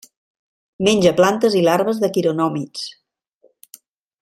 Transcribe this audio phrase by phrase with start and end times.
[0.87, 2.89] Menja plantes i larves de quironòmids.